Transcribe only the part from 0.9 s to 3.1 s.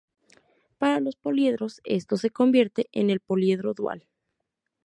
los poliedros, esto se convierte